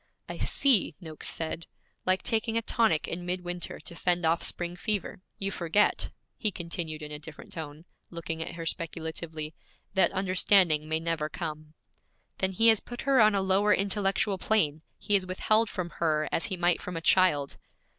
[0.27, 1.67] 'I see,' Noakes said;
[2.07, 5.21] 'like taking a tonic in midwinter to fend off spring fever.
[5.37, 9.53] You forget,' he continued in a different tone, looking at her speculatively,
[9.93, 11.75] 'that understanding may never come.'
[12.39, 16.27] 'Then he has put her on a lower intellectual plane; he has withheld from her,
[16.31, 17.57] as he might from a child.'